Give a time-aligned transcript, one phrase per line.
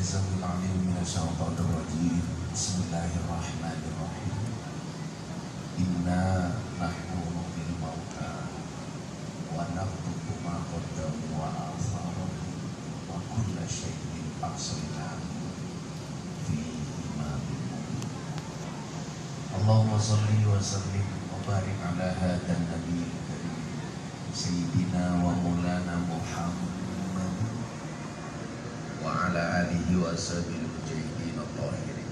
[0.00, 2.24] السميع العليم من الشيطان الرجيم.
[2.54, 4.36] بسم الله الرحمن الرحيم.
[5.80, 8.32] إنا نحن نحيي الموتى
[9.56, 12.32] ونكتب ما قدموا وآثارهم
[13.08, 14.00] وكل شيء
[14.44, 15.20] أحصيناه
[16.46, 16.58] في
[17.08, 17.40] إمام
[17.72, 18.08] مبين
[19.60, 23.60] اللهم صل وسلم وبارك على هذا النبي الكريم
[24.34, 26.85] سيدنا ومولانا محمد
[29.05, 32.09] وعلى آله وأصحابه المجاهدين الطاهرين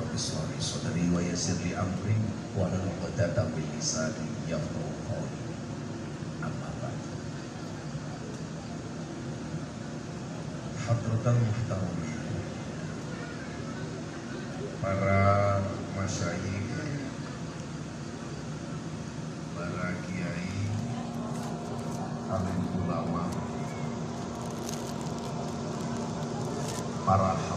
[0.00, 2.16] رب اشرح لي صدري ويسر لي أمري
[2.56, 5.42] واحلل عقدة من لساني يفقهوا قولي
[6.44, 7.00] أما بعد
[10.88, 12.16] حضرة المحترمين
[14.86, 15.58] para
[15.98, 16.70] masyayikh
[19.58, 20.46] para kiai
[22.30, 22.69] alim
[27.11, 27.50] para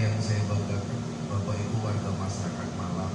[0.00, 3.10] yang saya banggakan Bapak Ibu warga masyarakat rahimahullah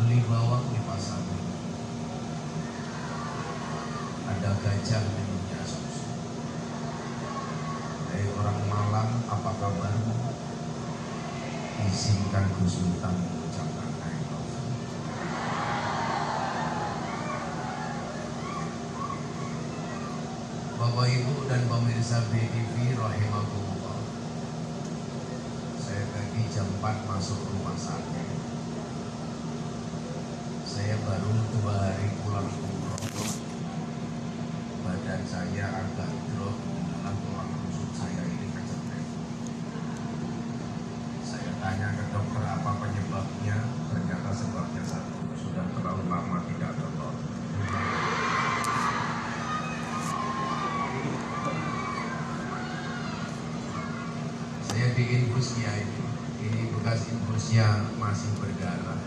[0.00, 1.20] beli bawang di pasar
[4.32, 6.08] ada gajah minumnya susu
[8.08, 10.16] dari orang Malang apa kabarmu?
[11.82, 13.31] Izinkan Gus Sultan
[22.02, 22.18] saya
[26.10, 28.28] tadi jam 4 masuk rumah sakit.
[30.66, 33.06] Saya baru dua hari pulang umroh.
[34.82, 36.10] Badan saya agak
[57.52, 59.00] infusnya masih berdarah.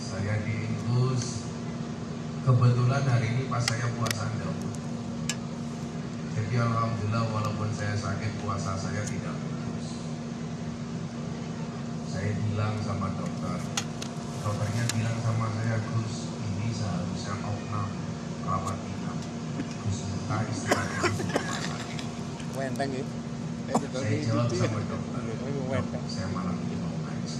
[0.00, 1.52] Saya diinfus
[2.48, 4.72] kebetulan hari ini pas saya puasa Daud
[6.32, 10.00] jadi Alhamdulillah walaupun saya sakit puasa saya tidak putus.
[12.08, 13.60] Saya bilang sama dokter.
[14.40, 17.88] Dokternya bilang sama saya Gus ini seharusnya opnam
[18.48, 19.18] rawat inap.
[19.84, 22.00] Gus minta istirahat di rumah sakit
[22.56, 23.04] Wenteng ya.
[23.70, 24.80] saya jawab sama
[25.70, 27.38] dokter "Dok, saya malam ini mau ngaji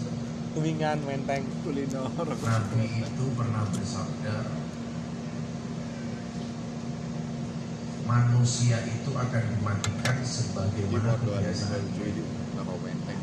[0.50, 1.44] Kuningan Wenteng.
[1.66, 2.02] Kulino.
[2.14, 4.36] Nabi itu pernah bersabda
[8.06, 11.82] manusia itu akan dimatikan sebagaimana kebiasaan.
[12.70, 13.22] Wenteng.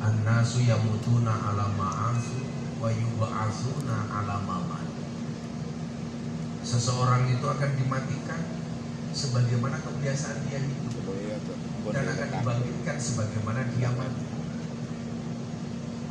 [0.00, 2.40] An-nasu yamutuna ala ma'asu
[2.80, 5.04] wa yuba'asuna ala ma'matu
[6.64, 8.40] Seseorang itu akan dimatikan
[9.12, 10.89] sebagaimana kebiasaan dia hidup
[11.88, 14.28] dan akan dibangkitkan sebagaimana dia mati.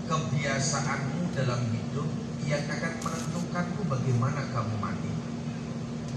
[0.10, 2.10] Kebiasaanmu dalam hidup
[2.50, 5.14] yang akan menentukanmu bagaimana kamu mati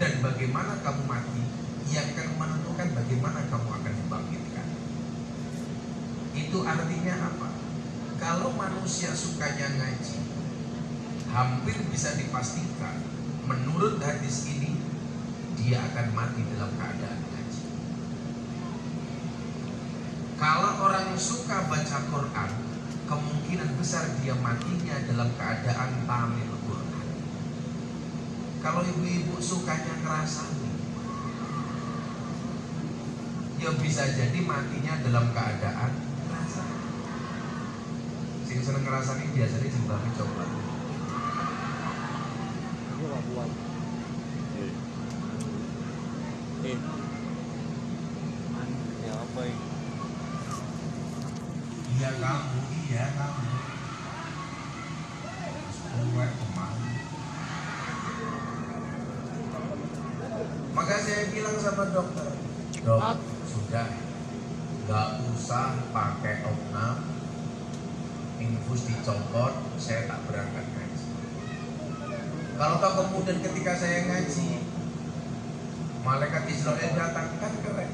[0.00, 1.44] dan bagaimana kamu mati
[1.92, 4.68] yang akan menentukan bagaimana kamu akan dibangkitkan.
[6.32, 7.48] Itu artinya apa?
[8.16, 10.18] Kalau manusia sukanya ngaji,
[11.28, 13.04] hampir bisa dipastikan
[13.44, 14.78] menurut hadis ini
[15.60, 17.21] dia akan mati dalam keadaan
[21.12, 22.50] orang suka baca Quran,
[23.04, 27.08] kemungkinan besar dia matinya dalam keadaan tamil Quran.
[28.64, 30.72] Kalau ibu-ibu sukanya ngerasani,
[33.60, 36.80] ya bisa jadi matinya dalam keadaan ngerasani.
[38.48, 40.48] Sing sing seneng ngrasani biasanya jilbabe coklat.
[46.62, 46.72] Ini.
[49.02, 49.66] Ya apa ini?
[52.02, 53.42] Iya kamu, iya kamu.
[56.02, 56.90] Gue ke mana?
[60.74, 62.26] Maka saya bilang sama dokter,
[62.82, 63.86] dok, sudah.
[64.82, 67.06] Nggak usah pakai opnam,
[68.42, 71.06] infus dicopot, saya tak berangkat ngaji.
[72.58, 74.58] Kalau toh kemudian ketika saya ngaji,
[76.02, 77.90] malaikat Israel datang kan keren,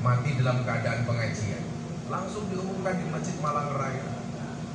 [0.00, 1.64] mati dalam keadaan pengajian.
[2.08, 4.08] Langsung diumumkan di Masjid Malang Raya.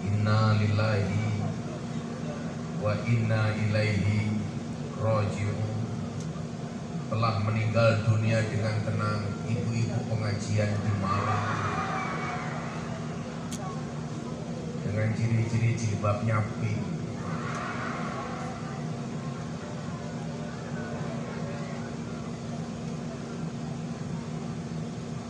[0.06, 1.42] Inna lillahi
[2.86, 4.30] wa inna ilaihi
[5.02, 5.81] rojiun
[7.12, 11.48] telah meninggal dunia dengan tenang ibu-ibu pengajian di Malang.
[14.80, 16.80] Dengan ciri-ciri jilbabnya pink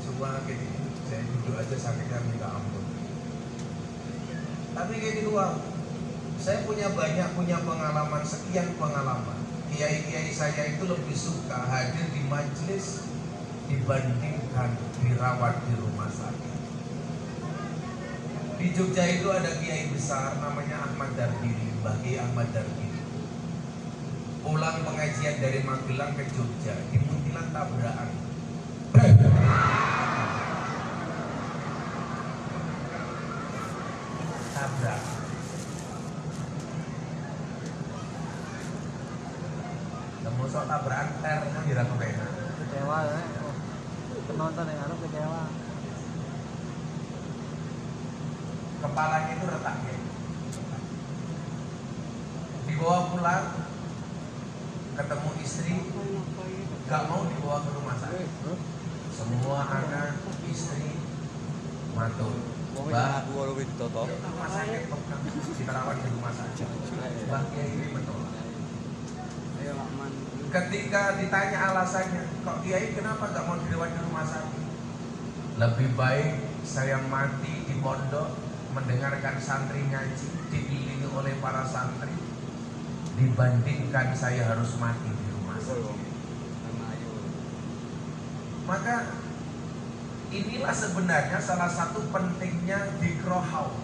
[0.06, 0.66] semua gitu
[1.10, 2.86] saya duduk aja sakitnya minta ampun.
[4.78, 5.58] Tapi kayak di luar
[6.38, 9.41] saya punya banyak punya pengalaman sekian pengalaman
[9.72, 13.08] kiai-kiai saya itu lebih suka hadir di majelis
[13.72, 16.60] dibandingkan dirawat di rumah sakit.
[18.60, 22.92] Di Jogja itu ada kiai besar namanya Ahmad Darbiri Bagi Ahmad Darbiri
[24.42, 28.10] pulang pengajian dari Magelang ke Jogja di Muntilan tabrakan
[40.52, 42.28] sok tabrakan ter kan dira kepena.
[42.60, 43.56] kecewa ya oh.
[44.28, 45.44] penonton yang harus kecewa
[48.82, 49.98] Kepalanya itu retak ya.
[52.66, 53.46] Dibawa pulang
[54.98, 55.76] ketemu istri
[56.90, 58.30] gak mau dibawa ke rumah sakit.
[59.14, 60.18] Semua anak
[60.50, 60.98] istri
[61.94, 62.34] matur.
[62.74, 64.06] Mau Mbak, aku kalau itu toh.
[64.10, 65.02] rumah sakit kok
[65.62, 66.68] kita rawat di rumah sakit.
[67.30, 68.34] Mbak Kiai ini menolak.
[69.62, 70.12] ayo Lakman
[70.92, 74.64] Ketika ditanya alasannya, kok Kiai kenapa gak mau dirawat di rumah sakit?
[75.56, 76.36] Lebih baik
[76.68, 78.36] saya mati di pondok
[78.76, 82.12] mendengarkan santri ngaji dikelilingi oleh para santri
[83.16, 86.12] dibandingkan saya harus mati di rumah sakit.
[88.68, 89.16] Maka
[90.28, 93.80] inilah sebenarnya salah satu pentingnya dikrohau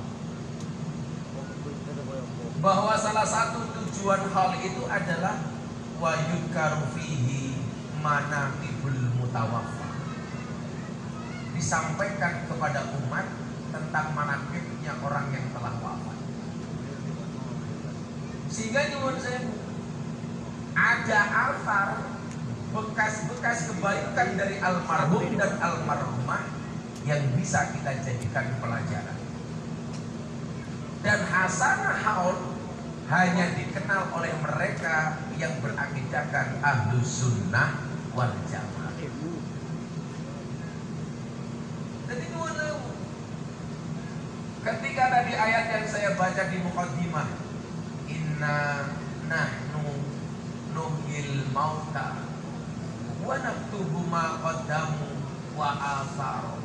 [2.59, 5.55] bahwa salah satu tujuan hal itu adalah
[5.97, 7.57] wa yudkaru fihi
[8.01, 9.89] manaqibul mutawaffa.
[11.57, 13.25] Disampaikan kepada umat
[13.73, 16.17] tentang manakibnya orang yang telah wafat.
[18.47, 19.41] Sehingga nyuwun saya
[20.77, 21.87] ada altar
[22.69, 26.45] bekas-bekas kebaikan dari almarhum dan almarhumah
[27.09, 29.17] yang bisa kita jadikan pelajaran.
[31.01, 32.37] Dan hasanah haul
[33.07, 37.85] hanya dikenal oleh mereka yang berakidahkan ahlu sunnah
[38.17, 38.93] wal jamaah.
[42.07, 42.91] Jadi ewu.
[44.65, 47.27] Ketika tadi ayat yang saya baca di mukaddimah,
[48.09, 48.89] inna
[49.29, 49.85] nahnu
[50.73, 52.25] nuhil mauta
[53.21, 55.07] wa naktubu ma qaddamu
[55.53, 55.69] wa
[56.01, 56.59] atharu.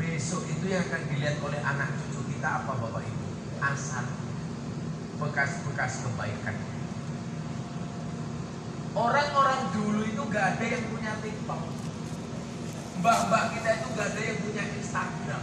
[0.00, 3.28] Besok itu yang akan dilihat oleh anak cucu kita apa Bapak Ibu?
[3.62, 4.08] Asal
[5.20, 6.71] bekas-bekas kebaikan.
[8.92, 11.62] Orang-orang dulu itu gak ada yang punya TikTok.
[13.00, 15.42] Mbah-mbah kita itu gak ada yang punya Instagram.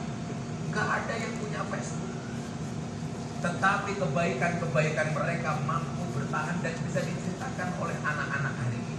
[0.69, 2.13] Gak ada yang punya Facebook.
[3.39, 8.97] Tetapi kebaikan-kebaikan mereka mampu bertahan dan bisa diceritakan oleh anak-anak hari ini.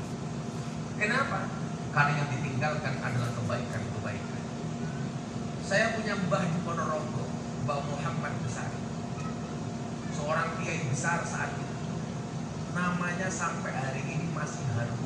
[0.99, 1.47] Kenapa?
[1.95, 4.43] Karena yang ditinggalkan adalah kebaikan-kebaikan.
[5.63, 7.25] Saya punya mbah di Ponorogo,
[7.63, 8.81] Mbah Muhammad Besar
[10.21, 11.75] seorang kiai besar saat itu
[12.77, 15.01] namanya sampai hari ini masih harum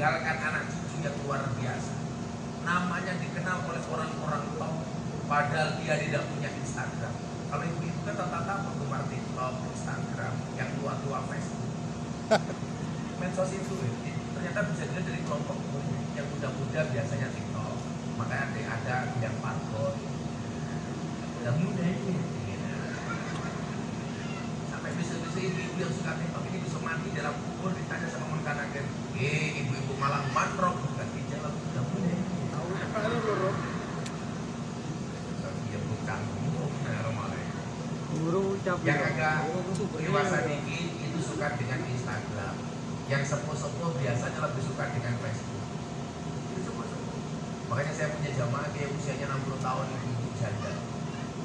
[0.00, 1.92] meninggalkan anak cucu yang luar biasa.
[2.64, 4.72] Namanya dikenal oleh orang-orang top
[5.28, 7.12] padahal dia tidak punya Instagram.
[7.52, 11.72] Kalau ibu-ibu kan rata-rata penggemar TikTok, Instagram yang tua-tua Facebook.
[13.20, 13.92] Medsos itu ya,
[14.40, 15.60] ternyata bisa dilihat dari kelompok
[16.16, 17.76] yang muda-muda biasanya TikTok.
[18.16, 20.00] Makanya ada, yang parkor
[21.44, 22.16] yang muda ini
[24.72, 28.84] sampai bisa-bisa ibu-ibu yang suka TikTok ini bisa mati dalam kubur ditanya sama mengkanakan
[29.20, 29.59] eh
[30.00, 32.16] malang manrok bukan di jalan udah mulai
[32.50, 33.50] tahu apa lu loro
[38.60, 39.48] Cap yang agak
[39.96, 42.54] dewasa dikit itu suka dengan Instagram.
[43.08, 45.64] Yang sepuh-sepuh biasanya lebih suka dengan Facebook.
[46.52, 47.16] Itu sepuh-sepuh
[47.72, 50.72] makanya saya punya jamaah kayak usianya 60 tahun ibu janda.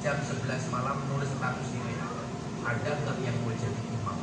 [0.04, 2.08] Jam 11 malam nulis status di WA
[2.68, 4.18] ada nggak yang mau jadi imam?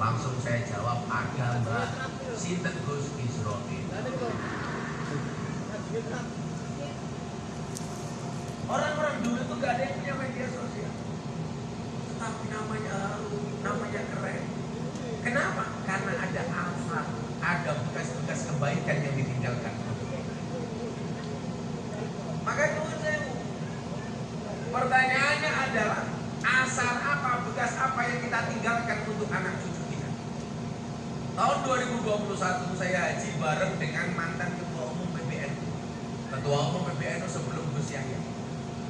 [0.00, 2.03] Langsung saya jawab ada mbak
[2.34, 3.62] Sinten Gus Israel
[8.64, 10.94] Orang-orang dulu tuh gak ada yang punya media sosial.
[12.10, 14.44] Tetapi namanya harum, namanya keren.
[15.22, 15.64] Kenapa?
[15.84, 17.06] Karena ada asal,
[17.44, 19.74] ada bekas-bekas kebaikan yang ditinggalkan.
[22.44, 23.32] Maka nyuwun sewu.
[24.74, 26.02] Pertanyaannya adalah
[26.44, 30.10] asal apa, bekas apa yang kita tinggalkan untuk anak cucu kita.
[31.36, 35.64] Tahun 2021 saya haji bareng dengan mantan ketua umum PBNU.
[36.32, 38.20] Ketua umum PBNU sebelum Gus Yahya.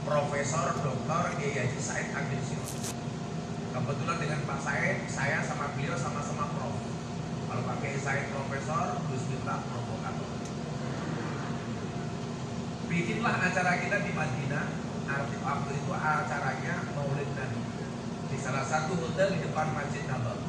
[0.05, 1.25] Profesor Dr.
[1.41, 2.93] Kiai Haji Said Agil Sirot.
[3.73, 6.77] Kebetulan dengan Pak Said, saya sama beliau sama-sama prof.
[7.49, 10.29] Kalau Pak Kiai Said profesor, Gus Miftah provokator.
[12.85, 14.67] Bikinlah acara kita di Madinah.
[15.05, 17.61] Arti waktu itu acaranya Maulid Nabi
[18.29, 20.49] di salah satu hotel di depan Masjid Nabawi.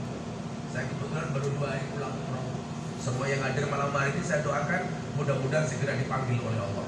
[0.72, 2.60] Saya kebetulan baru dua hari pulang umroh.
[3.00, 3.44] Semua yang
[4.06, 4.86] hari ini saya doakan
[5.18, 6.86] mudah-mudahan segera dipanggil oleh Allah.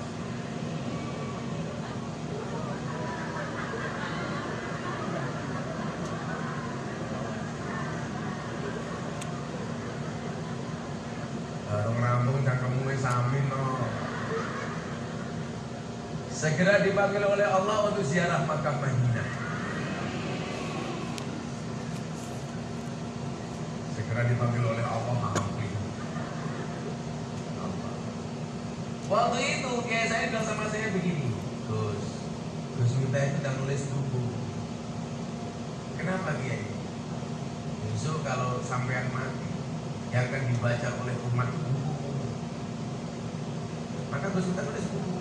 [16.38, 19.30] Segera dipanggil oleh Allah untuk ziarah makam Madinah.
[23.98, 25.86] Segera dipanggil oleh Allah alhamdulillah.
[27.58, 27.94] Allah.
[29.10, 31.34] Waktu itu kayak saya bilang sama saya begini,
[31.66, 32.06] Gus,
[32.78, 32.92] Gus
[33.68, 34.24] minta itu udah nulis buku.
[36.00, 36.64] Kenapa Kiai?
[37.92, 39.48] Besok kalau sampean mati,
[40.16, 41.84] yang akan dibaca oleh umat buku
[44.08, 45.20] maka Gus Miftah nulis buku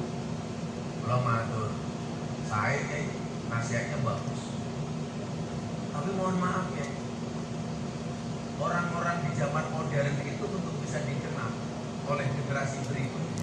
[1.02, 1.70] kalau matur
[2.46, 3.02] saya ya,
[3.50, 4.42] nasihatnya bagus
[5.90, 6.86] tapi mohon maaf ya
[8.62, 11.50] orang-orang di zaman modern itu untuk bisa dikenal
[12.06, 13.42] oleh generasi berikutnya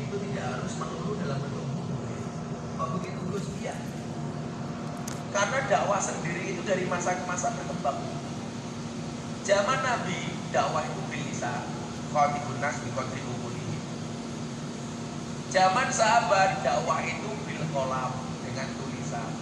[0.00, 1.94] itu tidak harus melulu dalam bentuk buku
[2.72, 3.76] kok begitu Gus iya
[5.28, 8.18] karena dakwah sendiri itu dari masa ke masa berkembang
[9.48, 11.64] zaman Nabi dakwah itu bisa
[12.12, 13.80] khatibun nas bi qadri umulihi.
[15.48, 18.12] Zaman sahabat dakwah itu bil kolam
[18.44, 19.32] dengan tulisan.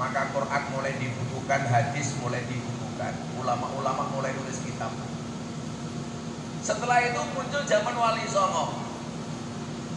[0.00, 4.92] Maka Quran mulai dibukukan, hadis mulai dibukukan, ulama-ulama mulai nulis kitab.
[6.64, 8.72] Setelah itu muncul zaman Wali Songo.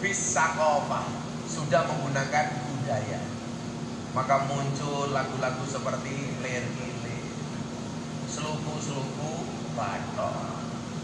[0.03, 1.07] Bisakofah
[1.47, 3.19] sudah menggunakan budaya.
[4.11, 6.63] Maka muncul lagu-lagu seperti Ler
[8.29, 9.33] Ile, Seluku-seluku
[9.73, 10.37] Batok,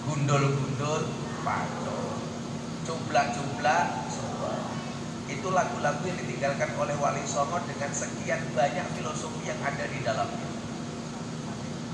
[0.06, 1.10] Gundul-gundul
[1.42, 2.22] Batok,
[2.86, 4.62] Cublak-cublak Sobat.
[5.26, 10.50] Itu lagu-lagu yang ditinggalkan oleh Wali Songo dengan sekian banyak filosofi yang ada di dalamnya.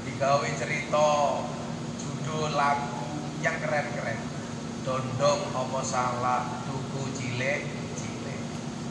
[0.03, 1.39] Digawe cerita,
[1.95, 4.19] judul lagu yang keren-keren.
[4.83, 7.63] Dondong apa salah, tuku cilik,
[7.95, 8.41] cilik.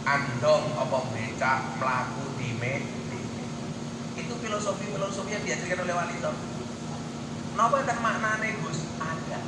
[0.09, 3.00] Andong apa becak, melaku dime, dime.
[4.31, 6.47] Itu filosofi-filosofi yang diajarkan oleh Wali Songo.
[7.51, 8.87] Kenapa kan maknanya Gus?
[9.03, 9.43] Ada.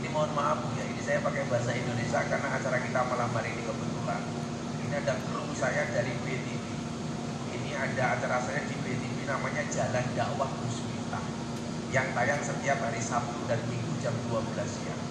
[0.00, 3.68] Ini mohon maaf ya, ini saya pakai bahasa Indonesia karena acara kita malam hari ini
[3.68, 4.24] kebetulan.
[4.80, 6.64] Ini ada kru saya dari BTV.
[7.52, 10.80] Ini ada acara saya di BTV namanya Jalan Dakwah Gus
[11.92, 15.02] yang tayang setiap hari Sabtu dan Minggu jam 12 siang.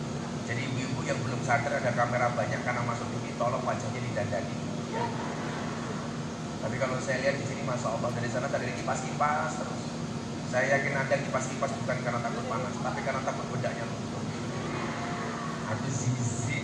[0.50, 4.58] Jadi ibu-ibu yang belum sadar ada kamera banyak karena masuk TV, tolong wajahnya didandani.
[4.90, 5.06] Ya.
[6.62, 9.82] Tapi kalau saya lihat di sini, masya Allah dari sana tadi kipas-kipas terus.
[10.54, 14.24] Saya yakin anda kipas-kipas bukan karena takut panas, tapi karena takut luntur.
[15.74, 16.62] Aku zizi.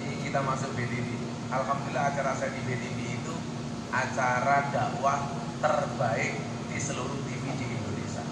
[0.00, 1.08] Ini kita masuk BTV.
[1.52, 3.34] Alhamdulillah acara saya di BTV itu
[3.92, 5.28] acara dakwah
[5.60, 6.32] terbaik
[6.72, 8.24] di seluruh TV di Indonesia.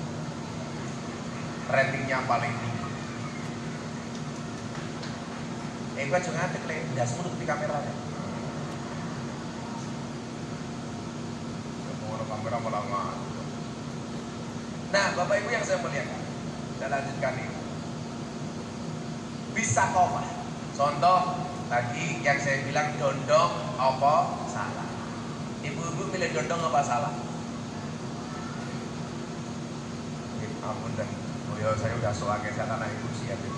[1.69, 2.85] Ratingnya paling tinggi.
[5.97, 8.06] Eh, gua jangan ngadek le, dasmu di kamera
[12.47, 12.59] ya.
[12.63, 13.37] Ngadek.
[14.95, 16.21] Nah, Bapak Ibu yang saya muliakan,
[16.79, 17.59] saya lanjutkan ini.
[19.53, 20.23] Bisa koma.
[20.77, 21.21] Contoh
[21.67, 24.15] tadi yang saya bilang dondong apa
[24.47, 24.89] salah.
[25.67, 27.13] Ibu-ibu pilih dondong apa salah?
[30.39, 31.09] Ya, ampun dan
[31.51, 33.56] oh ya saya udah soalnya saya tanah ibu siap ini.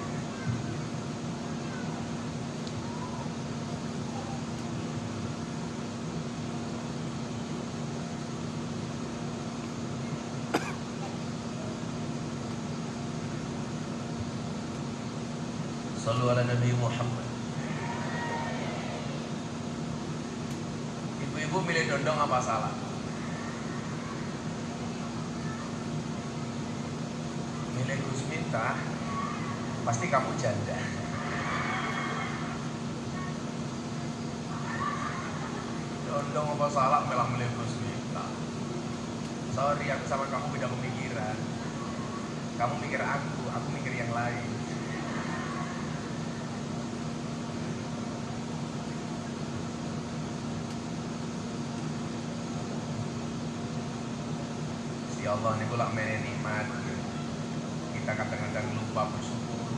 [16.09, 17.29] Sallu ala Nabi Muhammad.
[21.21, 22.73] Ibu-ibu milih dondong apa salah?
[27.77, 28.81] Milih Gus Miftah,
[29.85, 30.81] pasti kamu janda.
[36.09, 38.33] Dondong apa salah malah milih Gus Miftah.
[39.53, 41.37] Sorry, aku sama kamu beda pemikiran.
[42.57, 44.58] Kamu mikir aku, aku mikir yang lain.
[55.29, 56.73] Si Allah ini pula main nikmat.
[57.93, 59.77] Kita kadang-kadang lupa bersyukur.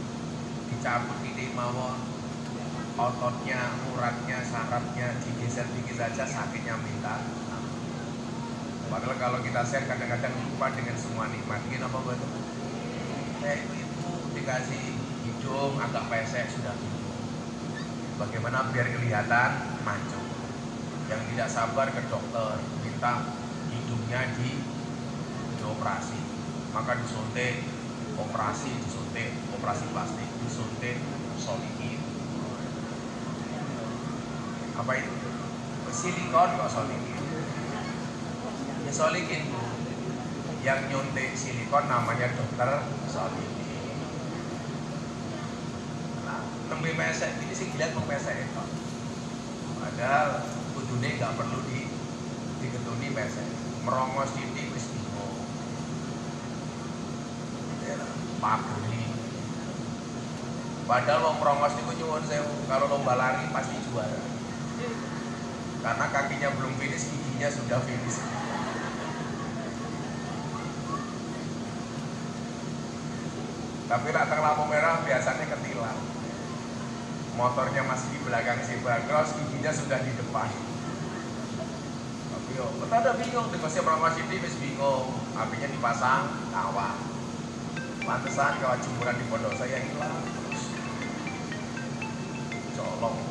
[0.71, 1.99] Dicabut ide mawon,
[2.95, 7.19] ototnya, uratnya, sarafnya digeser dikit saja sakitnya minta.
[8.95, 11.66] Padahal kalau kita share kadang-kadang lupa dengan semua nikmat.
[11.66, 12.21] Ini apa buat
[13.42, 14.83] Eh ibu dikasih
[15.26, 17.26] hidung agak pesek sudah bingung.
[18.23, 20.30] Bagaimana biar kelihatan mancung.
[21.11, 22.54] Yang tidak sabar ke dokter
[22.87, 23.26] minta
[23.66, 24.70] hidungnya di
[25.71, 26.19] dioperasi.
[26.75, 27.62] Maka disuntik,
[28.19, 30.99] operasi, disuntik, operasi plastik, disuntik,
[31.39, 32.03] solikin.
[34.75, 35.15] Apa itu?
[35.95, 37.23] Silikon kok solikin.
[38.83, 38.93] Ya
[39.47, 39.62] bu.
[40.61, 43.50] Yang nyuntik silikon namanya dokter solikin.
[46.27, 48.65] Nah, tembe pesek ini sih dilihat mau pesek itu.
[49.79, 50.43] Padahal
[50.75, 51.87] kudune nggak perlu di
[52.59, 53.47] diketuni pesek.
[53.81, 55.41] Merongos titik wis bingung.
[57.81, 57.97] Ya,
[58.40, 59.04] Pabri.
[60.88, 64.25] Padahal wong merongos niku nyuwun sewu, kalau lomba lari pasti juara.
[65.81, 68.18] Karena kakinya belum finish, giginya sudah finish.
[73.90, 76.00] Tapi teng lampu merah biasanya ketilang.
[77.37, 80.48] Motornya masih di belakang si Bagros, giginya sudah di depan.
[82.31, 85.07] Tapi yo, betul ada bingung, merongos ini wis bingung.
[85.38, 87.10] Apinya dipasang, kawat.
[88.11, 90.75] Pantesan kawat jemuran di pondok saya hilang terus.
[92.75, 93.23] Colong.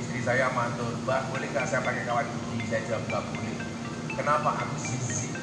[0.00, 2.64] Istri saya mantul, Mbak boleh nggak saya pakai kawat gigi?
[2.64, 3.56] Saya jawab nggak boleh.
[4.16, 4.64] Kenapa?
[4.64, 5.36] Aku sisi.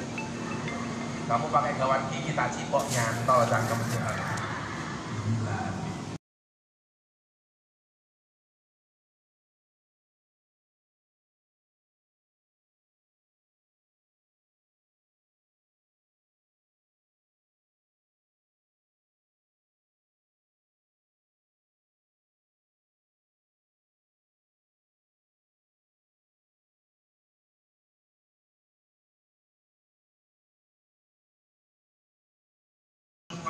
[1.30, 5.65] Kamu pakai kawat gigi tak cipok nyantol cangkem Gila.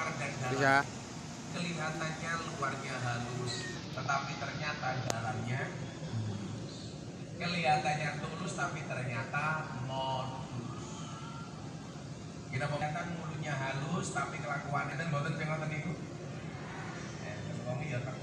[0.07, 0.55] Luar dan dalam.
[0.55, 0.75] Bisa.
[1.51, 3.55] kelihatannya luarnya halus,
[3.91, 5.63] tetapi ternyata dalamnya.
[7.43, 10.87] Kelihatannya tulus, tapi ternyata modus.
[12.55, 15.93] Kita mau kelihatan mulutnya halus, tapi kelakuannya dan boten sing ngoten niku.
[17.27, 18.15] Eh, wong iya tak.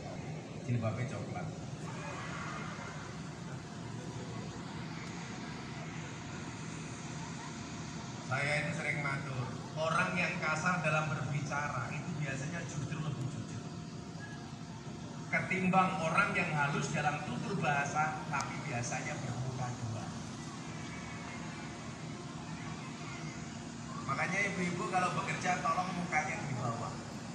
[0.64, 1.48] Jilbabe coklat.
[8.32, 9.33] Saya ini sering matur,
[9.78, 13.64] orang yang kasar dalam berbicara itu biasanya justru lebih jujur.
[15.34, 20.06] Ketimbang orang yang halus dalam tutur bahasa, tapi biasanya bermuka dua.
[24.14, 26.94] Makanya ibu-ibu kalau bekerja tolong mukanya di bawah.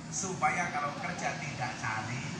[0.08, 2.38] Supaya kalau kerja tidak cari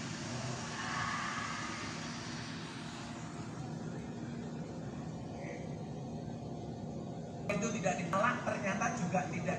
[7.58, 9.57] itu tidak ditolak ternyata juga tidak.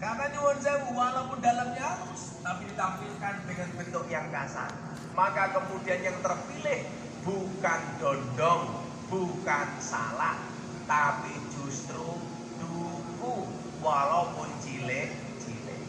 [0.00, 4.72] Karena nyuwun sewu walaupun dalamnya halus tapi ditampilkan dengan bentuk yang kasar,
[5.12, 6.88] maka kemudian yang terpilih
[7.20, 8.80] bukan dondong,
[9.12, 10.40] bukan salah,
[10.88, 12.16] tapi justru
[12.56, 13.44] duku
[13.84, 15.84] walaupun cilik-cilik.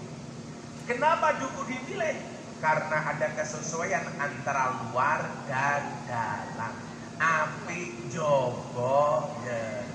[0.92, 2.20] Kenapa duku dipilih?
[2.60, 6.76] Karena ada kesesuaian antara luar dan dalam.
[7.16, 9.91] Api jogo ya.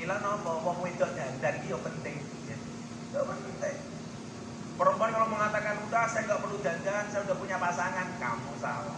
[0.00, 2.16] Mila nopo wong wedok dandan iki yo penting.
[2.48, 2.56] Ya.
[3.12, 3.76] Yo penting.
[4.80, 8.96] Perempuan kalau mengatakan udah saya nggak perlu dandan, saya udah punya pasangan, kamu salah.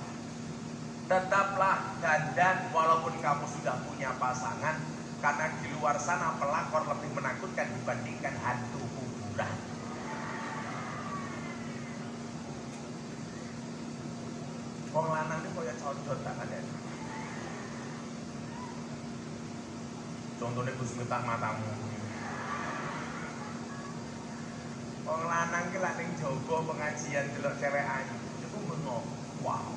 [1.11, 4.79] Tetaplah dandan walaupun kamu sudah punya pasangan,
[5.19, 9.59] karena di luar sana pelakor lebih menakutkan dibandingkan hantu kuburan.
[14.95, 16.82] Wong lanang ini kaya codot tangan ya.
[20.43, 21.71] Contohnya Gus Miftah matamu.
[25.07, 28.17] Wong lanang ki lak ning jaba pengajian delok cewek ayu.
[28.43, 29.07] Iku bengok.
[29.47, 29.71] Wow.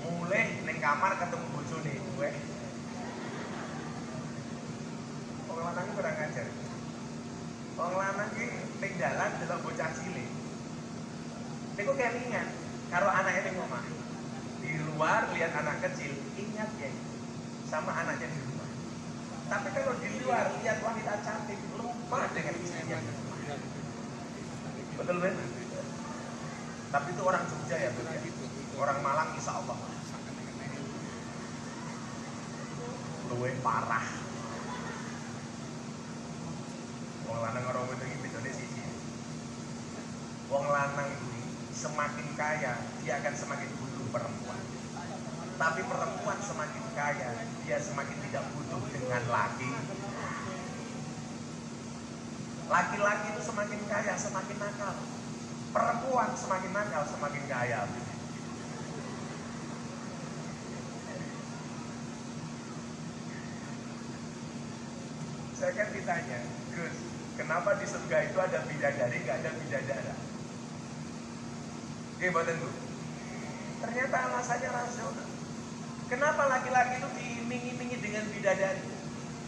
[0.00, 2.30] Mulai ning kamar ketemu bojone gue.
[5.44, 6.48] Wong lanang ki kurang ajar.
[7.76, 8.44] Wong lanang ki
[8.80, 10.28] ning dalan delok bocah cilik.
[11.76, 12.48] Niku kelingan
[12.88, 13.84] karo anaknya ning omah.
[14.64, 16.88] Di luar lihat anak kecil, ingat ya
[17.68, 18.49] sama anaknya di.
[19.50, 23.38] Tapi kalau di luar lihat wanita cantik, lupa dengan istrinya di rumah.
[24.94, 25.34] Betul kan?
[26.90, 28.20] Tapi itu orang Jogja ya, Bu, ya?
[28.78, 29.78] Orang Malang insya Allah.
[33.30, 34.06] Luwe parah.
[37.30, 38.82] Wong lanang orang itu iki bedane siji.
[40.50, 42.74] Wong lanang ini semakin kaya,
[43.06, 44.62] dia akan semakin butuh perempuan.
[45.60, 47.30] Tapi perempuan semakin kaya,
[47.62, 49.70] dia semakin tidak butuh dengan laki.
[52.66, 54.96] Laki-laki itu semakin kaya, semakin nakal.
[55.70, 57.86] Perempuan semakin nakal, semakin kaya.
[65.60, 66.40] Saya kan ditanya,
[66.72, 66.96] Gus,
[67.36, 70.16] kenapa di surga itu ada bidadari, gak ada bidadara?
[72.16, 72.68] Gimana Bu?
[73.84, 75.28] Ternyata alasannya rasional.
[76.08, 78.88] Kenapa laki-laki itu diiming-imingi dengan bidadari?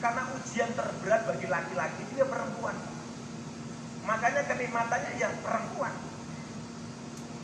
[0.04, 2.76] Karena ujian terberat bagi laki-laki dia perempuan.
[4.04, 5.96] Makanya kenikmatannya yang perempuan.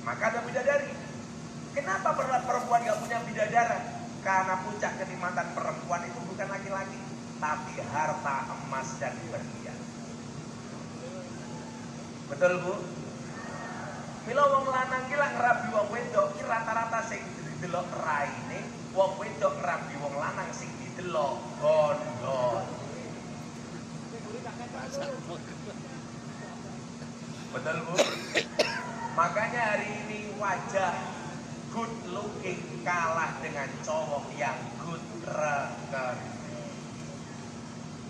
[0.05, 0.93] Maka ada bidadari.
[1.73, 3.81] Kenapa perempuan gak punya bidadara?
[4.21, 7.01] Karena puncak kenikmatan perempuan itu bukan laki-laki,
[7.39, 9.79] tapi harta emas dan berlian.
[12.29, 12.75] Betul bu?
[14.29, 18.61] Mila wong lanang ki lak ngrabi wong wedok ki rata-rata sing didelok raine,
[18.93, 22.61] wong wedok ngrabi wong lanang sing didelok gondol.
[27.55, 27.97] Betul bu?
[29.17, 30.95] Makanya hari ini wajah
[31.73, 36.38] good looking kalah dengan cowok yang good rekening.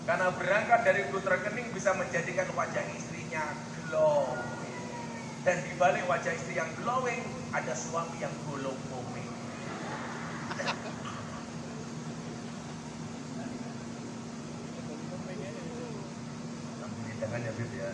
[0.09, 3.44] Karena berangkat dari good rekening bisa menjadikan wajah istrinya
[3.92, 4.49] glowing.
[5.49, 7.25] Dan di balik wajah istri yang glowing
[7.57, 9.31] ada suami yang golong komeng.
[16.85, 17.90] Ampuni jangan ya Bib ya.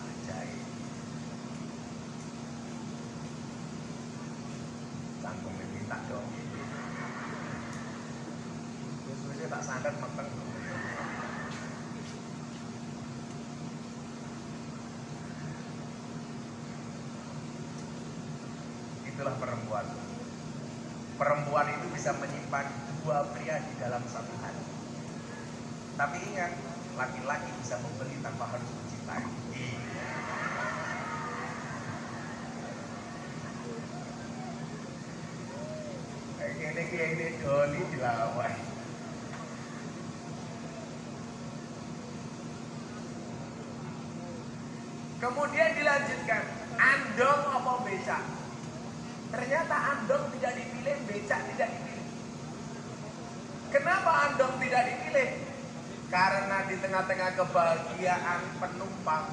[0.00, 0.60] Ajaib.
[5.20, 6.28] Tanggung minta dong.
[9.04, 10.30] Terus tak sadar mateng.
[19.14, 19.86] itulah perempuan.
[21.14, 22.66] Perempuan itu bisa menyimpan
[23.00, 24.66] dua pria di dalam satu hati.
[25.94, 26.50] Tapi ingat,
[26.98, 29.24] laki-laki bisa membeli tanpa harus mencintai.
[45.24, 46.42] Kemudian dilanjutkan,
[46.76, 48.22] andong apa becak?
[49.32, 52.08] Ternyata andong tidak dipilih, becak tidak dipilih.
[53.72, 55.28] Kenapa andong tidak dipilih?
[56.12, 59.24] Karena di tengah-tengah kebahagiaan penumpang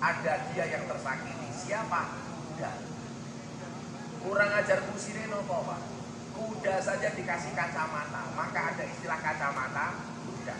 [0.00, 1.48] ada dia yang tersakiti.
[1.52, 2.02] Siapa?
[2.48, 2.72] Kuda.
[4.24, 5.93] Kurang ajar kusireno kok Pak.
[6.34, 9.94] Kuda saja dikasih kacamata, maka ada istilah kacamata
[10.26, 10.56] kuda.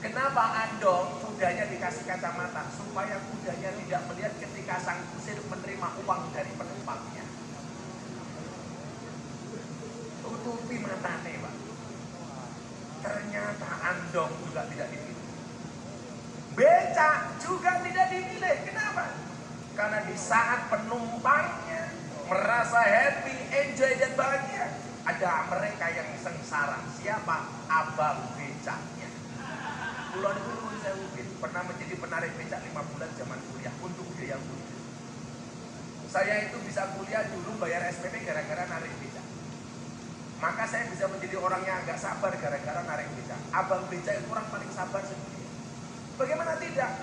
[0.00, 2.66] Kenapa andong kudanya dikasih kacamata?
[2.72, 7.24] Supaya kudanya tidak melihat ketika sang kusir menerima uang dari penumpangnya.
[10.24, 11.54] Tutupi matanya pak.
[13.02, 15.28] Ternyata andong juga tidak dipilih.
[16.56, 18.56] Becak juga tidak dipilih.
[18.64, 19.04] Kenapa?
[19.72, 21.92] Karena di saat penumpangnya
[22.28, 24.51] merasa happy enjoy dan bahagia
[25.02, 29.10] ada mereka yang sengsara siapa abang becaknya
[30.12, 31.04] Kulon itu nuwun sewu
[31.40, 34.80] pernah menjadi penarik becak lima bulan zaman kuliah untuk biaya kuliah
[36.12, 39.26] saya itu bisa kuliah dulu bayar SPP gara-gara narik becak
[40.42, 43.38] maka saya bisa menjadi orang yang agak sabar gara-gara narik becak.
[43.54, 45.46] Abang becak itu orang paling sabar sedunia.
[46.18, 46.98] Bagaimana tidak?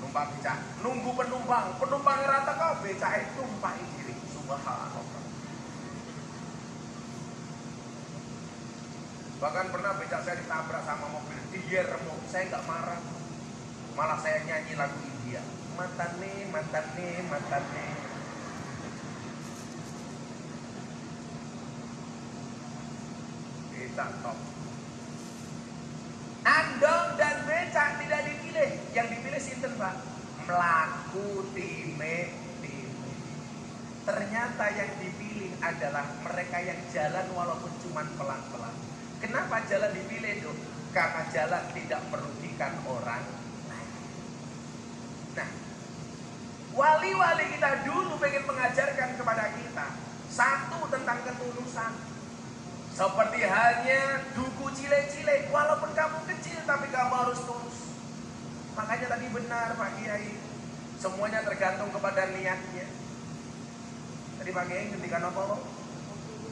[0.00, 4.16] Numpang becak, nunggu penumpang, penumpang rata kau becak itu tumpah diri.
[4.32, 5.11] Subhanallah.
[9.42, 13.02] Bahkan pernah becak saya ditabrak sama mobil, dia remuk, saya nggak marah.
[13.98, 15.42] Malah saya nyanyi lagu India.
[15.74, 17.86] Matane, matane, matane.
[23.74, 24.38] Kita top.
[26.46, 28.70] Andong dan becak tidak dipilih.
[29.74, 29.94] Pak?
[30.46, 31.98] Melaku time
[32.62, 32.94] time.
[34.06, 38.91] Ternyata yang dipilih adalah mereka yang jalan walaupun cuma pelan-pelan.
[39.22, 40.58] Kenapa jalan dipilih dong?
[40.90, 43.22] Karena jalan tidak merugikan orang
[43.70, 44.02] lain.
[45.38, 45.48] Nah,
[46.74, 49.86] wali-wali kita dulu pengen mengajarkan kepada kita
[50.26, 51.92] satu tentang ketulusan.
[52.92, 57.78] Seperti halnya duku cile-cile, walaupun kamu kecil tapi kamu harus tulus.
[58.74, 60.34] Makanya tadi benar Pak Kiai,
[60.98, 62.90] semuanya tergantung kepada niatnya.
[64.42, 65.62] Tadi Pak Kiai apa loh?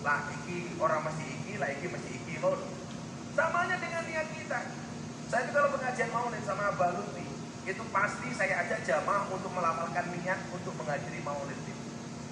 [0.01, 2.65] Lah iki orang masih iki, lah iki masih iki loh.
[3.37, 4.61] Samanya dengan niat kita.
[5.31, 7.23] Saya itu kalau pengajian maulid sama Abah Lutfi,
[7.69, 11.85] itu pasti saya ajak jamaah untuk melamalkan niat untuk menghadiri maulid itu.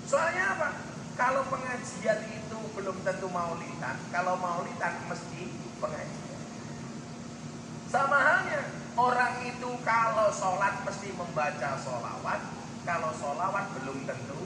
[0.08, 0.68] Soalnya apa?
[1.14, 6.40] Kalau pengajian itu belum tentu maulidan, kalau maulidan mesti pengajian.
[7.88, 8.62] Sama halnya,
[8.98, 12.40] orang itu kalau sholat mesti membaca sholawat,
[12.82, 14.42] kalau sholawat belum tentu.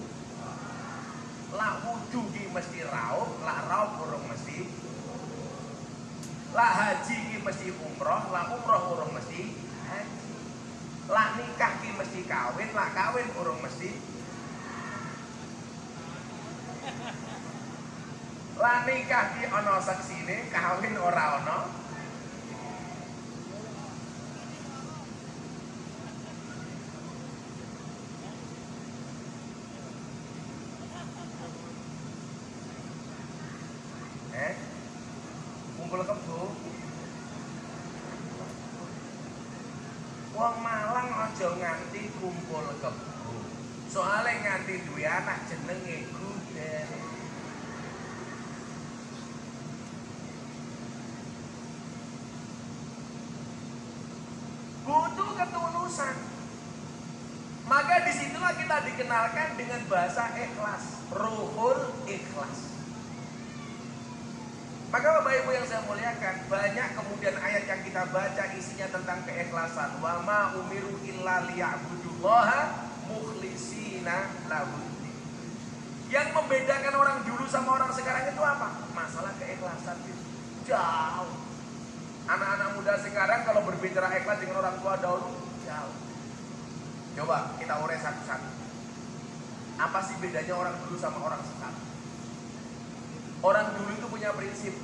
[1.52, 4.81] Lah wudhu ki mesti raup, lah raup urung mesti.
[6.52, 9.56] Lah haji ki mesti umroh, lah umroh urung mesti
[9.88, 10.32] haji.
[11.08, 13.96] Lah nikah ki mesti kawin, lah kawin urung mesti
[18.60, 21.58] Lah nikah ki ana saksine, kawin ora ana.
[43.92, 46.88] Soale nganti duwe anak jenenge Gudel.
[54.82, 56.16] butuh ketulusan.
[57.68, 62.58] Maka di situlah kita dikenalkan dengan bahasa ikhlas, ruhul ikhlas.
[64.92, 70.00] Maka Bapak Ibu yang saya muliakan, banyak kemudian ayat yang kita baca isinya tentang keikhlasan.
[70.04, 75.16] Wa ma umiru illa liya'budullaha mukhlisina lahuddin.
[76.08, 78.68] Yang membedakan orang dulu sama orang sekarang itu apa?
[78.92, 80.24] Masalah keikhlasan itu.
[80.68, 81.32] Jauh.
[82.28, 85.96] Anak-anak muda sekarang kalau berbicara ikhlas dengan orang tua dahulu jauh.
[87.16, 88.50] Coba kita urai satu-satu.
[89.80, 91.84] Apa sih bedanya orang dulu sama orang sekarang?
[93.42, 94.74] Orang dulu itu punya prinsip.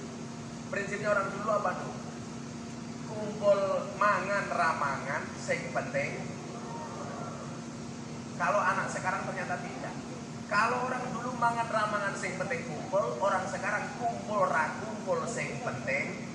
[0.68, 1.94] Prinsipnya orang dulu apa tuh?
[3.08, 3.60] Kumpul
[3.96, 6.38] mangan ramangan, sing penting.
[8.38, 9.94] Kalau anak sekarang ternyata tidak.
[10.46, 16.29] Kalau orang dulu mangan ramangan sing penting kumpul, orang sekarang kumpul ra kumpul sing penting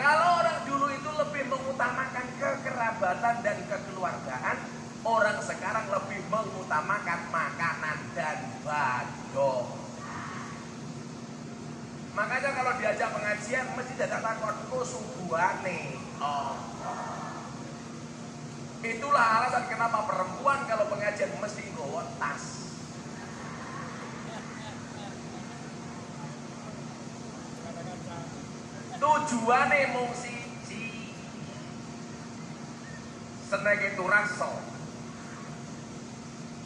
[0.00, 4.56] Kalau orang dulu itu lebih mengutamakan kekerabatan dan kekeluargaan,
[5.04, 9.76] orang sekarang lebih mengutamakan makanan dan bado.
[12.16, 16.00] Makanya kalau diajak pengajian mesti datang takut ku subuhane.
[16.16, 17.19] Oh.
[18.80, 22.60] Itulah alasan kenapa perempuan kalau pengajian mesti bawa tas.
[29.00, 31.16] tujuane mung siji
[33.48, 34.60] seneng itu rasa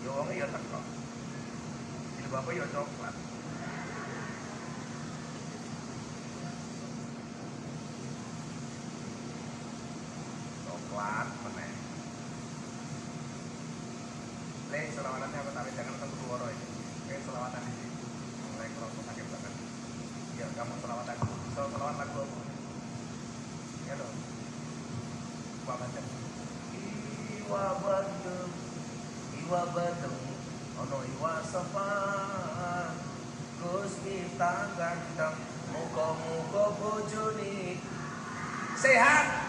[0.03, 0.83] yo wong ya teko
[2.19, 3.15] jilbabe ya coklat
[10.67, 11.73] coklat meneh
[14.75, 16.67] le selawatannya apa tapi jangan satu dua ini
[17.07, 18.07] kayak selawatan di situ
[18.51, 19.55] mulai kerosot sakit banget
[20.65, 21.17] kamu selawatan
[21.53, 22.41] so, selawat lagu apa
[23.85, 24.17] ya dong
[25.69, 26.07] Pak Bancam
[27.37, 28.51] Iwa badem
[29.45, 30.15] Iwa badem
[30.81, 32.97] Ono iwa safar
[33.61, 35.37] Gusti ganteng
[35.69, 37.77] Muka-muka bojoni
[38.81, 39.44] Sehat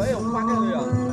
[0.00, 1.03] 哎，我们掉了个。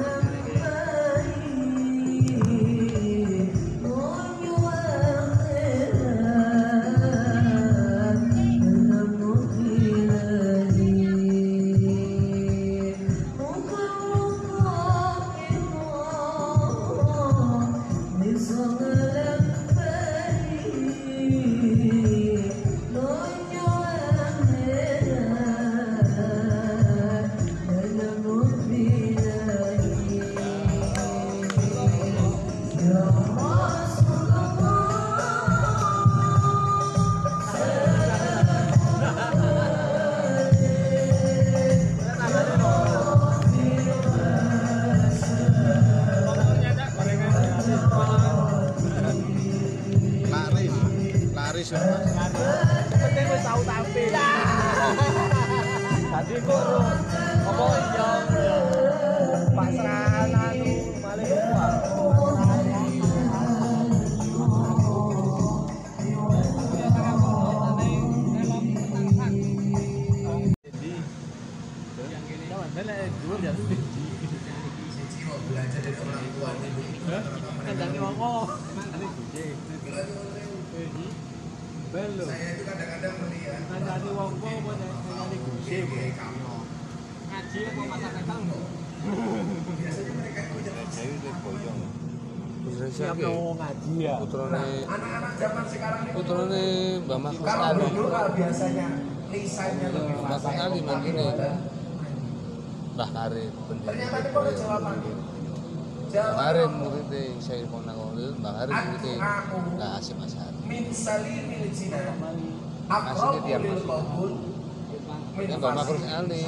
[97.41, 98.87] Kalau dulu kalau biasanya
[99.27, 101.23] lisannya lebih Mas fasih Ali tapi mangkene.
[101.25, 101.55] badan
[102.91, 104.95] Mbah Karim ternyata ini kok jawaban
[106.11, 109.57] Mbah Karim muridnya saya mau nangol Mbah Karim Aku muridnya aku.
[109.71, 110.59] Mbah Asim Ashari.
[110.63, 112.51] min salimil jina Aslinya
[112.91, 113.83] akrabu dia lil Mas.
[113.85, 114.31] qabul
[115.31, 116.19] min Ini Mbak Mahfuz fasih.
[116.19, 116.43] Ali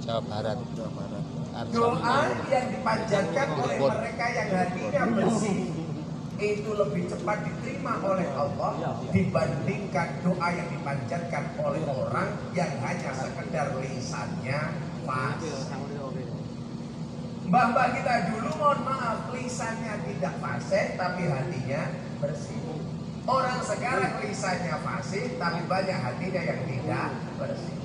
[0.00, 0.56] Jawa Barat.
[0.72, 1.24] Jawa Barat.
[1.68, 2.18] Doa
[2.48, 5.56] yang dipanjatkan oleh mereka yang hatinya bersih
[6.40, 13.76] itu lebih cepat diterima oleh Allah dibandingkan doa yang dipanjatkan oleh orang yang hanya sekedar
[13.76, 14.60] lisannya
[15.04, 15.68] fasih.
[17.50, 21.82] Mbah-mbah kita dulu mohon maaf lisannya tidak fasih tapi hatinya
[22.22, 22.62] bersih.
[23.28, 27.76] Orang sekarang lisannya fasih tapi banyak hatinya yang tidak bersih.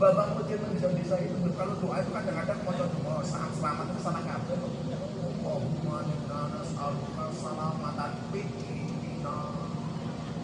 [0.00, 4.22] Bapak Mutin bisa bisa itu kalau doa itu kadang-kadang mau doa saat selamat itu salah
[4.24, 4.59] kabel.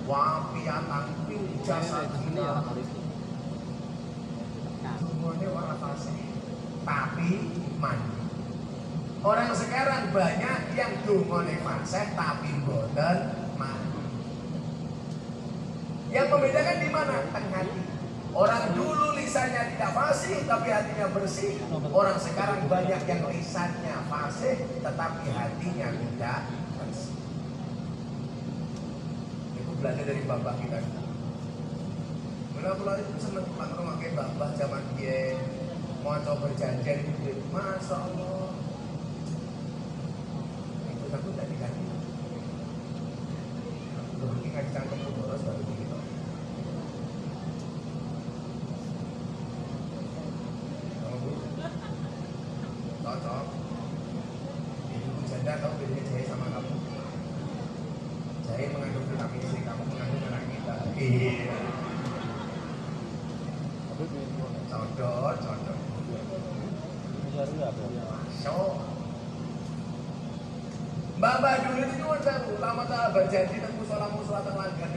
[0.07, 2.63] Wa afiatan fil jasadina.
[4.97, 6.19] Semuanya orang fasih
[6.87, 7.31] tapi
[7.83, 8.15] mandi.
[9.27, 13.19] Orang sekarang banyak yang dungone fasih tapi boten
[13.59, 14.03] mandi.
[16.15, 17.17] Yang membedakan di mana?
[17.35, 17.83] Tengah hati.
[18.37, 21.57] Orang dulu lisannya tidak fasih tapi hatinya bersih.
[21.91, 26.41] Orang sekarang banyak yang lisannya fasih tetapi hatinya tidak
[26.77, 27.17] bersih.
[29.57, 30.82] Itu belajar dari bapak kita.
[32.59, 35.39] Mula mula itu seneng banget memakai bapak zaman dia
[36.03, 37.39] mau coba berjanjian itu.
[37.55, 38.51] Masya Allah.
[40.91, 41.87] Itu aku tak diganti.
[44.18, 45.99] Udah mungkin ngaji cangkem lu boros baru begitu.
[50.99, 51.30] Kamu bu,
[53.07, 53.45] cocok.
[54.91, 56.74] Ibu janda tahu bedanya jahe sama kamu.
[58.47, 60.74] Jahe mengandung vitamin C, kamu mengandung anak kita.
[60.95, 61.34] Iya.
[64.70, 65.78] Cocok, cocok.
[67.34, 68.55] Masya
[71.16, 74.89] Mbak-mbak dulu itu kan tahu, lama tak berjanji dan musola musola terlanggar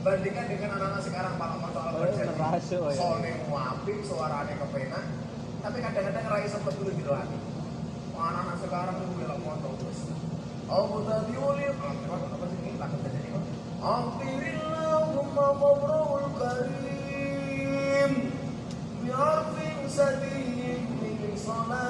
[0.00, 2.96] Bandingkan dengan anak-anak sekarang Oh, berjanji, termasuk, ya.
[2.96, 5.04] soalnya muapik, suaranya kepenan,
[5.60, 7.20] tapi kadang-kadang rai sempat dulu di doa.
[8.16, 10.08] Anak-anak sekarang itu bilang motor terus.
[10.72, 12.80] Oh, tadi oleh apa sih ini?
[13.80, 18.12] Ampirillahumma mabrul karim
[19.04, 19.76] bi'arfin
[20.96, 21.89] min salat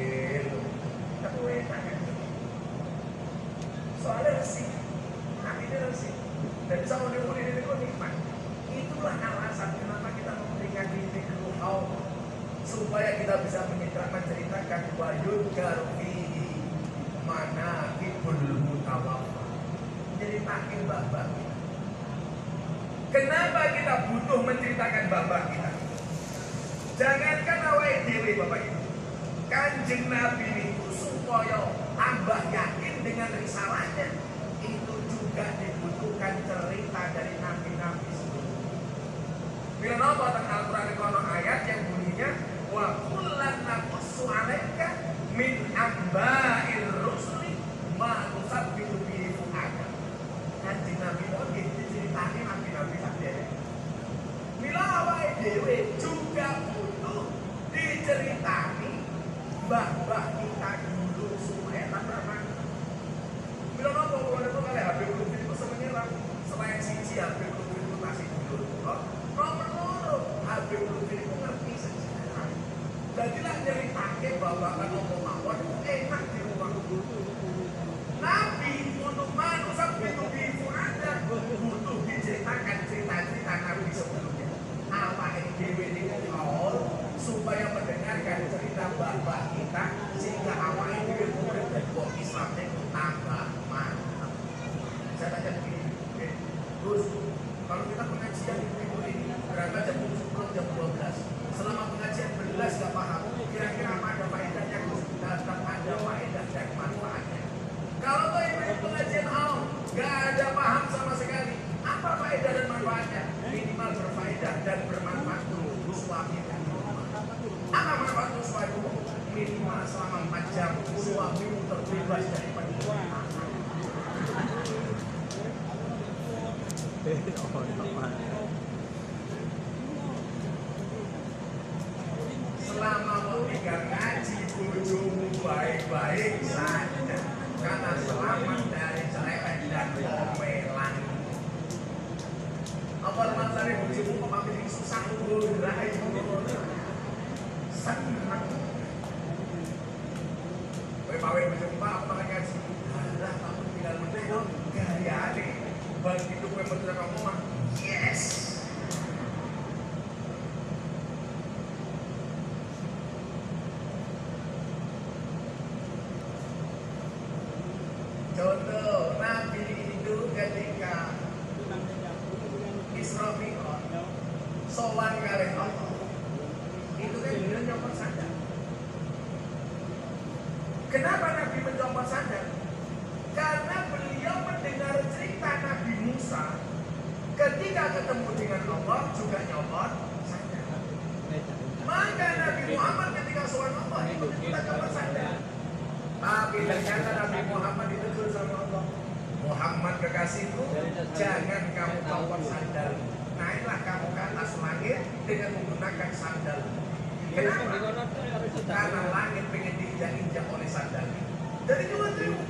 [211.69, 212.41] Dari dua tribu.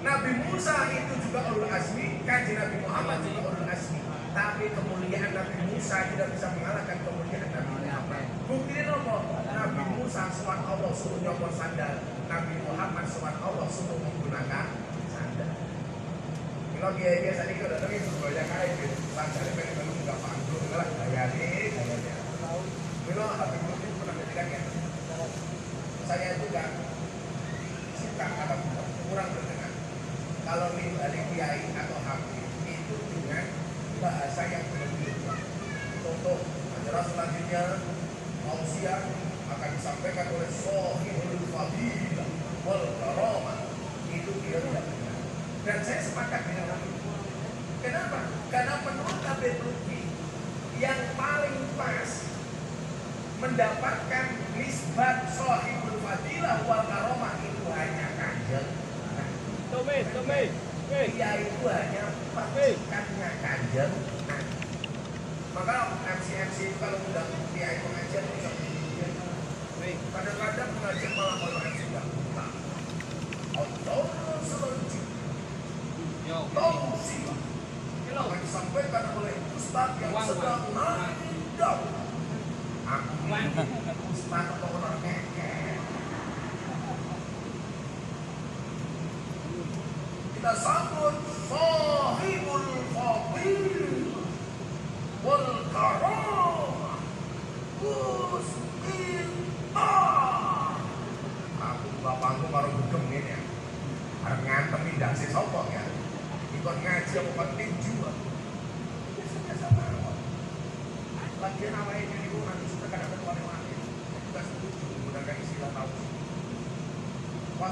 [0.00, 4.00] Nabi Musa itu juga ulul azmi, kanji Nabi Muhammad juga ulul azmi.
[4.32, 8.24] Tapi kemuliaan Nabi Musa tidak bisa mengalahkan kemuliaan Nabi Muhammad.
[8.48, 12.00] Buktinya nopo, Nabi Musa suat Allah suruh nyobor sandal.
[12.26, 14.66] Nabi Muhammad suat Allah suruh menggunakan
[15.12, 15.52] sandal.
[16.80, 18.96] Kalau dia biasa dikerjakan itu, kalau dia kaya gitu.
[19.12, 19.52] Sandalnya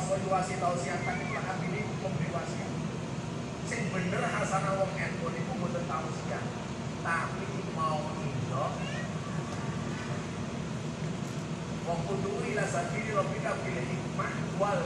[0.08, 2.72] Rasul wasi tausiah tapi hati ini memberi wasiat.
[3.68, 6.40] Sing bener hasanah wong NU niku mboten tausiah.
[7.04, 7.44] Tapi
[7.76, 8.64] mau nindo
[11.84, 14.80] mau kudu ila sabili rabbika pilih hikmah wal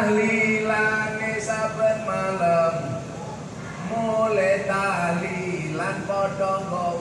[0.00, 2.74] tahlilane saben malam.
[3.92, 6.99] Mule tahlilan padha ngowo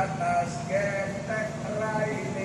[0.00, 2.39] atas getek lainnya.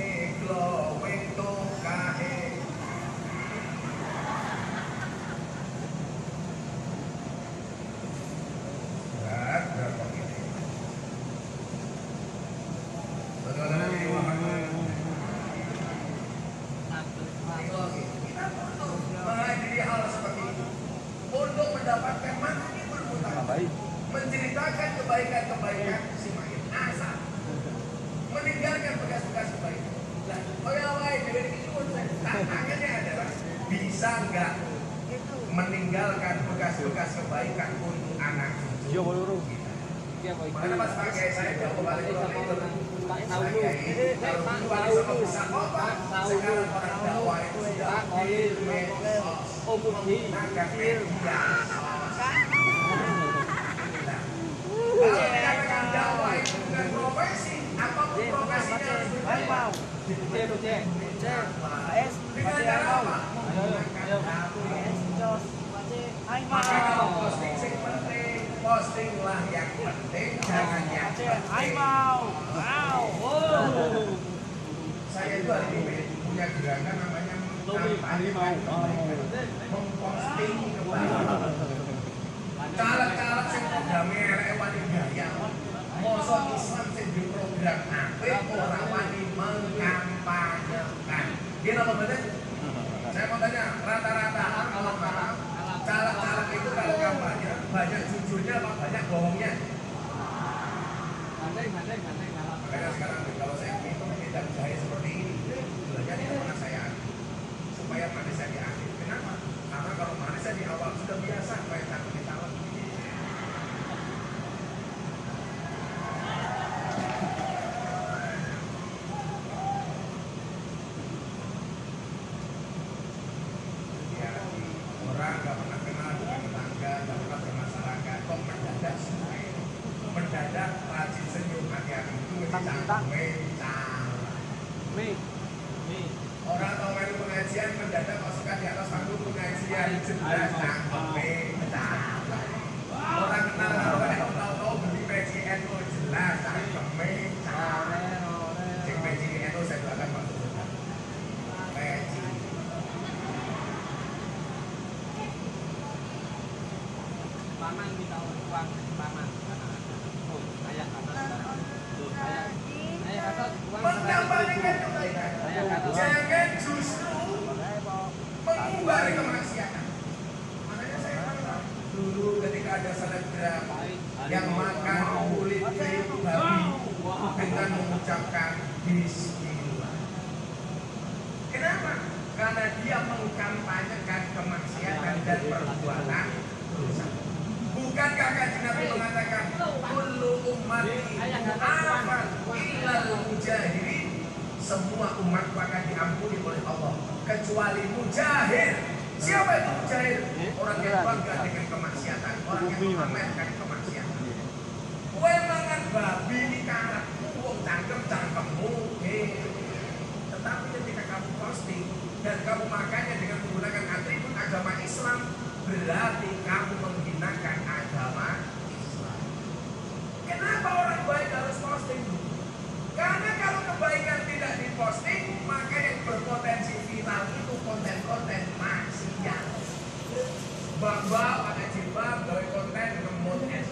[230.76, 233.70] bang-bang, anak jilbab, gawe konten, ngemut es.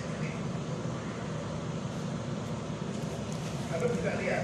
[3.73, 4.43] Kalau juga lihat,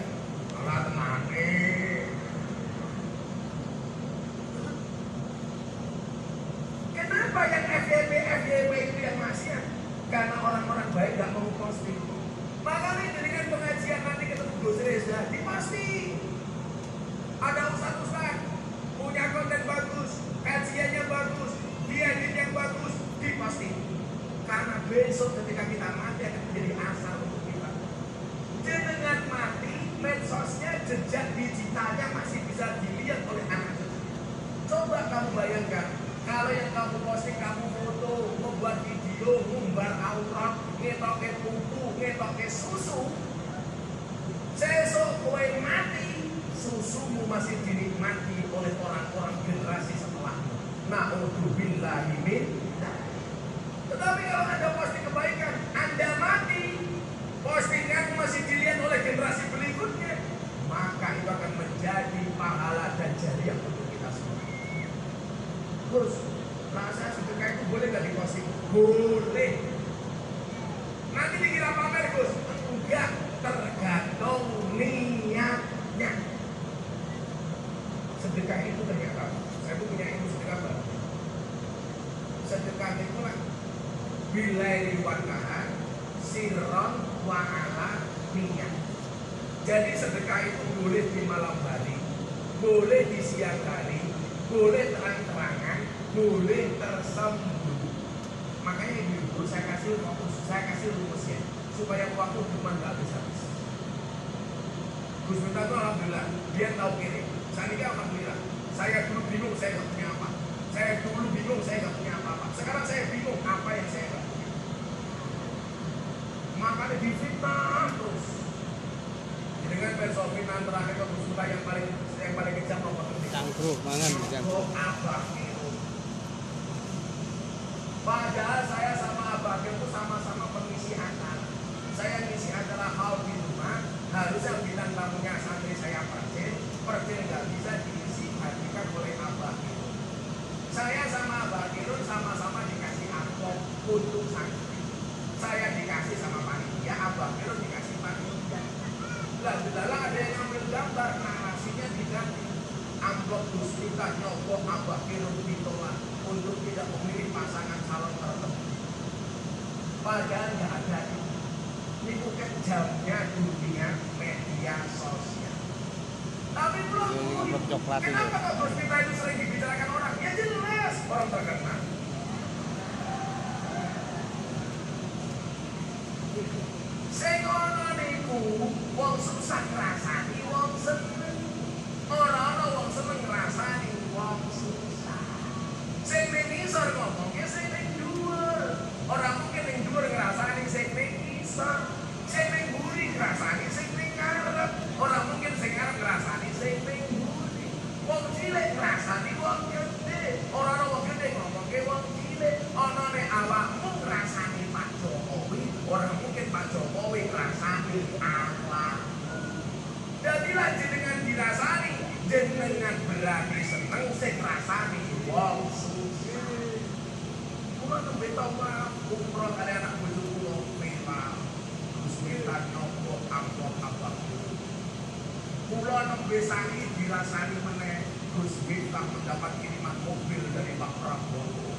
[226.08, 231.76] nembe sangi dirasani meneh Gus Miftah mendapat kiriman mobil dari Pak Prabowo.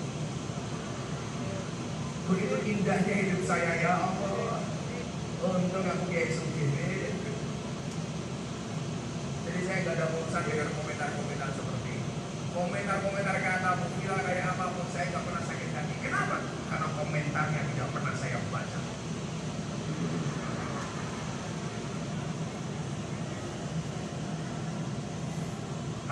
[2.29, 4.61] Begitu indahnya hidup saya ya Allah.
[5.41, 7.16] Untung aku kayak segini.
[9.49, 12.12] Jadi saya gak ada urusan dengan komentar-komentar seperti ini.
[12.53, 13.71] Komentar-komentar kata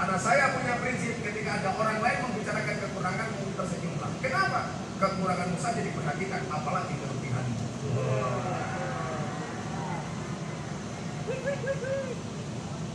[0.08, 4.08] Karena saya punya prinsip ketika ada orang lain membicarakan kekurangan tersenyumlah.
[4.24, 4.60] Kenapa?
[4.96, 7.46] kekurangan musa jadi perhatikan apalagi kelebihan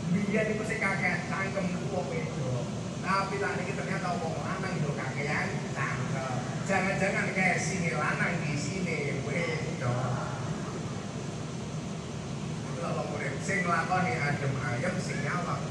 [0.10, 2.50] Dia di si kakek cangkem uang itu.
[3.06, 6.34] Tapi tadi kita ternyata uang lanang itu kakean cangkem.
[6.66, 9.54] Jangan-jangan kayak sini lanang di sini wedo.
[9.70, 9.94] Gitu.
[12.82, 13.06] Kalau
[13.46, 15.63] sing lakoni adem ayem sing nyawak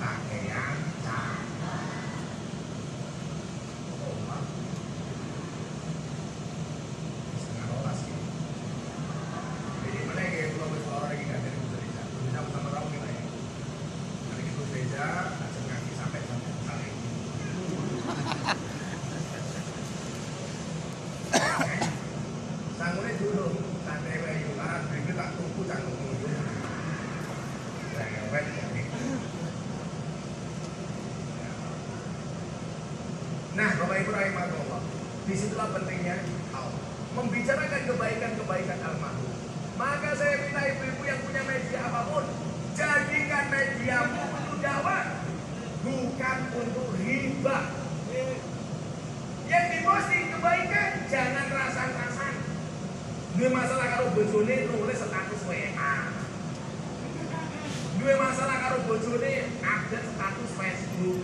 [58.03, 61.23] duwe masalah karo bojone update status Facebook.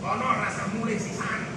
[0.00, 1.52] Kono rasa mulai sisan.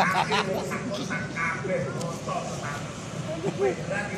[0.00, 2.56] Akhir kabeh foto status
[3.60, 4.14] berarti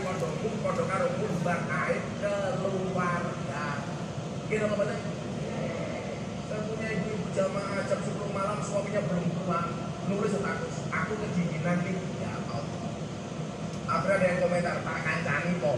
[0.63, 3.67] kondo karo kurban aib keluarga.
[4.47, 4.85] Kira apa
[6.47, 9.27] saya punya ibu jamaah jam 10 malam suaminya belum
[10.07, 10.75] nulis status.
[10.95, 12.63] Aku kedinginan nih ya Allah.
[13.91, 15.75] Akhirnya ada yang komentar tak kancani kok